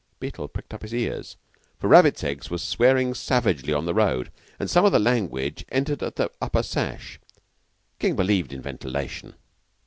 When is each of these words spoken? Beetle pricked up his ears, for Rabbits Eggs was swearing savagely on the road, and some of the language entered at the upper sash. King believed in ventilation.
Beetle 0.19 0.47
pricked 0.47 0.73
up 0.73 0.81
his 0.81 0.95
ears, 0.95 1.35
for 1.79 1.87
Rabbits 1.87 2.23
Eggs 2.23 2.49
was 2.49 2.63
swearing 2.63 3.13
savagely 3.13 3.71
on 3.71 3.85
the 3.85 3.93
road, 3.93 4.31
and 4.59 4.67
some 4.67 4.83
of 4.83 4.91
the 4.91 4.97
language 4.97 5.63
entered 5.71 6.01
at 6.01 6.15
the 6.15 6.31
upper 6.41 6.63
sash. 6.63 7.19
King 7.99 8.15
believed 8.15 8.51
in 8.51 8.63
ventilation. 8.63 9.35